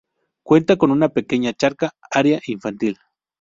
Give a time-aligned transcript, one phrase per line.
[0.41, 2.97] Cuenta con una pequeña charca, área infantil.